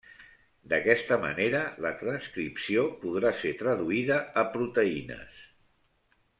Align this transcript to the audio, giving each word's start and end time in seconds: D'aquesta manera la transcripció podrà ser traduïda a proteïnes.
D'aquesta 0.69 1.17
manera 1.25 1.61
la 1.87 1.91
transcripció 1.99 2.87
podrà 3.05 3.35
ser 3.43 3.55
traduïda 3.63 4.21
a 4.45 4.49
proteïnes. 4.59 5.49